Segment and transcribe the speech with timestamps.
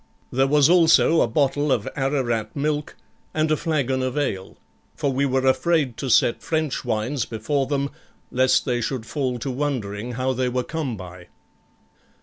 [0.31, 2.95] There was also a bottle of Ararat milk,
[3.35, 4.57] and a flagon of ale,
[4.95, 7.91] for we were afraid to set French wines before them,
[8.31, 11.27] lest they should fall to wondering how they were come by.